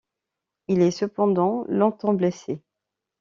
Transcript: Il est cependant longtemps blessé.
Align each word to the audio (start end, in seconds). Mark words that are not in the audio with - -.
Il 0.67 0.81
est 0.81 0.89
cependant 0.89 1.63
longtemps 1.67 2.15
blessé. 2.15 2.63